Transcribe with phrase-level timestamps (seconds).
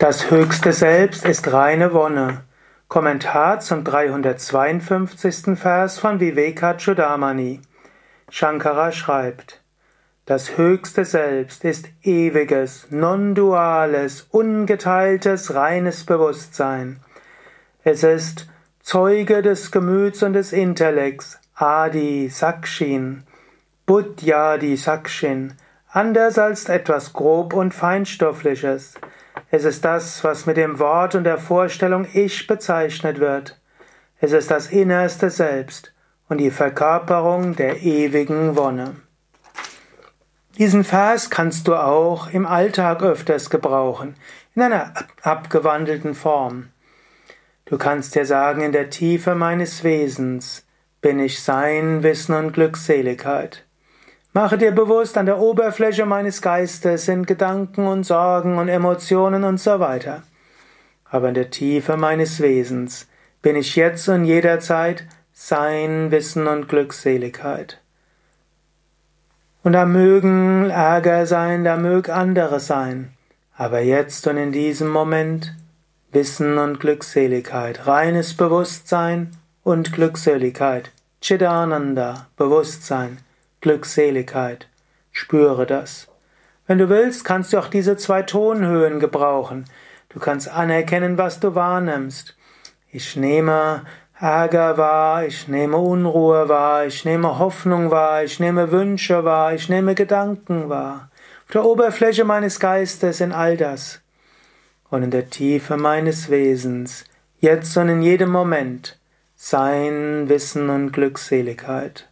[0.00, 2.40] Das höchste Selbst ist reine Wonne.
[2.88, 5.58] Kommentar zum 352.
[5.58, 7.60] Vers von Vivekachudamani.
[8.30, 9.60] Shankara schreibt,
[10.24, 17.00] das höchste Selbst ist ewiges, non-duales, ungeteiltes, reines Bewusstsein.
[17.84, 18.48] Es ist
[18.80, 23.24] Zeuge des Gemüts und des Intellekts, Adi Sakshin,
[23.84, 25.52] Buddhyadi Sakshin,
[25.90, 28.94] anders als etwas grob und feinstoffliches.
[29.52, 33.60] Es ist das, was mit dem Wort und der Vorstellung Ich bezeichnet wird.
[34.20, 35.92] Es ist das innerste Selbst
[36.28, 38.96] und die Verkörperung der ewigen Wonne.
[40.56, 44.14] Diesen Vers kannst du auch im Alltag öfters gebrauchen,
[44.54, 46.68] in einer abgewandelten Form.
[47.64, 50.66] Du kannst dir sagen, in der Tiefe meines Wesens
[51.00, 53.64] bin ich Sein, Wissen und Glückseligkeit.
[54.32, 59.58] Mache dir bewusst, an der Oberfläche meines Geistes sind Gedanken und Sorgen und Emotionen und
[59.58, 60.22] so weiter.
[61.04, 63.08] Aber in der Tiefe meines Wesens
[63.42, 67.80] bin ich jetzt und jederzeit Sein, Wissen und Glückseligkeit.
[69.64, 73.12] Und da mögen Ärger sein, da mög andere sein.
[73.56, 75.54] Aber jetzt und in diesem Moment
[76.12, 79.32] Wissen und Glückseligkeit, reines Bewusstsein
[79.64, 83.18] und Glückseligkeit, Chidananda, Bewusstsein.
[83.60, 84.68] Glückseligkeit.
[85.12, 86.08] Spüre das.
[86.66, 89.64] Wenn du willst, kannst du auch diese zwei Tonhöhen gebrauchen.
[90.08, 92.36] Du kannst anerkennen, was du wahrnimmst.
[92.90, 93.84] Ich nehme
[94.18, 99.68] Ärger wahr, ich nehme Unruhe wahr, ich nehme Hoffnung wahr, ich nehme Wünsche wahr, ich
[99.68, 101.10] nehme Gedanken wahr.
[101.46, 104.02] Auf der Oberfläche meines Geistes in all das.
[104.90, 107.06] Und in der Tiefe meines Wesens,
[107.38, 108.98] jetzt und in jedem Moment,
[109.36, 112.09] Sein, Wissen und Glückseligkeit.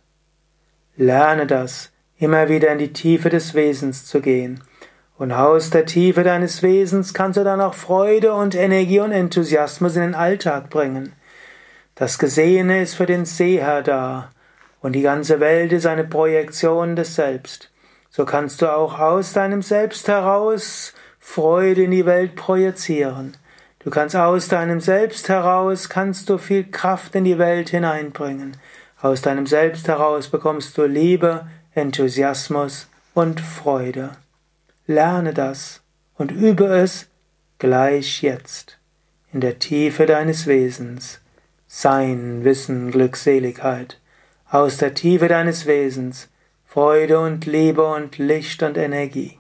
[1.01, 4.65] Lerne das, immer wieder in die Tiefe des Wesens zu gehen.
[5.17, 9.95] Und aus der Tiefe deines Wesens kannst du dann auch Freude und Energie und Enthusiasmus
[9.95, 11.13] in den Alltag bringen.
[11.95, 14.31] Das Gesehene ist für den Seher da
[14.81, 17.71] und die ganze Welt ist eine Projektion des Selbst.
[18.11, 23.37] So kannst du auch aus deinem Selbst heraus Freude in die Welt projizieren.
[23.79, 28.57] Du kannst aus deinem Selbst heraus, kannst du viel Kraft in die Welt hineinbringen.
[29.01, 34.11] Aus deinem Selbst heraus bekommst du Liebe, Enthusiasmus und Freude.
[34.87, 35.83] Lerne das
[36.17, 37.09] und übe es
[37.59, 38.79] gleich jetzt,
[39.33, 41.21] in der Tiefe deines Wesens.
[41.67, 44.01] Sein, Wissen, Glückseligkeit.
[44.51, 46.29] Aus der Tiefe deines Wesens
[46.65, 49.39] Freude und Liebe und Licht und Energie.